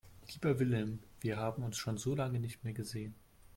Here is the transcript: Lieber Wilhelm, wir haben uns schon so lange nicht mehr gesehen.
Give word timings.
Lieber 0.33 0.57
Wilhelm, 0.59 0.97
wir 1.19 1.37
haben 1.37 1.61
uns 1.61 1.77
schon 1.77 1.95
so 1.99 2.15
lange 2.15 2.39
nicht 2.39 2.63
mehr 2.63 2.73
gesehen. 2.73 3.13